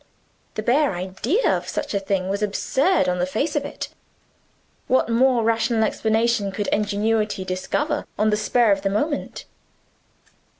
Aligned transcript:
The 0.55 0.63
bare 0.63 0.95
idea 0.95 1.55
of 1.55 1.67
such 1.69 1.93
a 1.93 1.99
thing 1.99 2.27
was 2.27 2.41
absurd 2.41 3.07
on 3.07 3.19
the 3.19 3.27
face 3.27 3.55
of 3.55 3.63
it. 3.65 3.89
What 4.87 5.09
more 5.09 5.43
rational 5.43 5.83
explanation 5.83 6.51
could 6.51 6.65
ingenuity 6.69 7.45
discover 7.45 8.07
on 8.17 8.31
the 8.31 8.35
spur 8.35 8.71
of 8.71 8.81
the 8.81 8.89
moment? 8.89 9.45